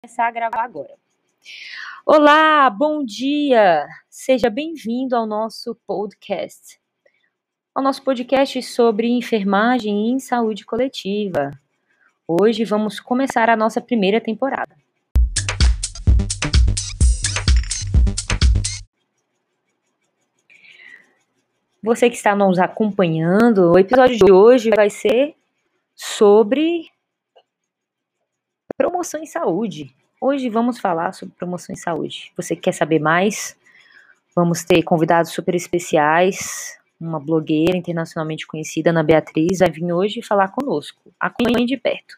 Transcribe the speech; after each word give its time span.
começar 0.00 0.28
a 0.28 0.30
gravar 0.30 0.62
agora. 0.62 0.94
Olá, 2.06 2.70
bom 2.70 3.04
dia! 3.04 3.84
Seja 4.08 4.48
bem-vindo 4.48 5.16
ao 5.16 5.26
nosso 5.26 5.74
podcast. 5.84 6.80
Ao 7.74 7.82
nosso 7.82 8.04
podcast 8.04 8.62
sobre 8.62 9.08
enfermagem 9.08 10.10
em 10.10 10.20
saúde 10.20 10.64
coletiva. 10.64 11.50
Hoje 12.28 12.64
vamos 12.64 13.00
começar 13.00 13.50
a 13.50 13.56
nossa 13.56 13.80
primeira 13.80 14.20
temporada. 14.20 14.76
Você 21.82 22.08
que 22.08 22.16
está 22.16 22.36
nos 22.36 22.60
acompanhando, 22.60 23.72
o 23.72 23.78
episódio 23.78 24.16
de 24.16 24.30
hoje 24.30 24.70
vai 24.70 24.90
ser 24.90 25.34
sobre 25.96 26.88
promoção 28.78 29.20
em 29.20 29.26
saúde. 29.26 29.92
Hoje 30.20 30.48
vamos 30.48 30.78
falar 30.78 31.12
sobre 31.12 31.34
promoção 31.36 31.72
em 31.72 31.76
saúde. 31.76 32.32
Você 32.36 32.54
quer 32.54 32.72
saber 32.72 33.00
mais? 33.00 33.56
Vamos 34.34 34.62
ter 34.64 34.84
convidados 34.84 35.32
super 35.32 35.54
especiais. 35.56 36.78
Uma 37.00 37.18
blogueira 37.18 37.76
internacionalmente 37.76 38.46
conhecida, 38.46 38.90
Ana 38.90 39.02
Beatriz, 39.02 39.58
vai 39.58 39.70
vir 39.70 39.92
hoje 39.92 40.22
falar 40.22 40.48
conosco. 40.48 41.12
Acompanhe 41.18 41.66
de 41.66 41.76
perto. 41.76 42.16